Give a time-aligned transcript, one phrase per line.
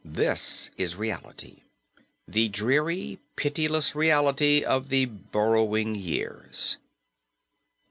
[0.03, 1.61] This is reality,
[2.27, 6.77] the dreary, pitiless reality of the Burrowing Years."